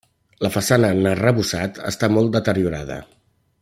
La 0.45 0.49
façana 0.55 0.89
en 1.01 1.09
arrebossat 1.11 1.79
està 1.93 2.13
molt 2.17 2.35
deteriorada. 2.39 3.01